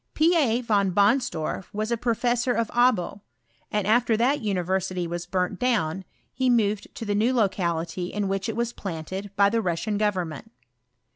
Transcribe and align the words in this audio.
"P. 0.15 0.35
A. 0.35 0.61
Von 0.61 0.93
Bonsdorf 0.93 1.71
was 1.73 1.91
a 1.91 1.95
professor 1.95 2.53
of 2.53 2.69
Abo, 2.71 3.21
and 3.71 3.85
^fter 3.85 4.17
that 4.17 4.41
university 4.41 5.05
was 5.05 5.27
burnt 5.27 5.59
down, 5.59 6.05
he 6.33 6.49
moved 6.49 6.87
to 6.95 7.05
tfae 7.05 7.15
new 7.15 7.31
locality 7.35 8.07
in 8.07 8.27
which 8.27 8.49
it 8.49 8.55
was 8.55 8.73
planted 8.73 9.29
by 9.35 9.47
the 9.47 9.61
Russian 9.61 9.99
government. 9.99 10.49